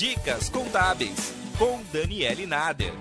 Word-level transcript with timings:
Dicas 0.00 0.48
Contábeis, 0.48 1.34
com 1.58 1.78
Daniele 1.92 2.46
Nader. 2.46 2.94